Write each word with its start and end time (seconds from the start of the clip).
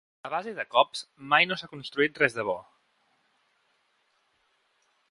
A 0.27 0.29
base 0.33 0.53
de 0.59 0.63
cops 0.75 1.03
mai 1.33 1.47
no 1.49 1.57
s’ha 1.59 1.69
construït 1.75 2.17
res 2.25 2.39
de 2.39 2.47
bo. 2.49 2.57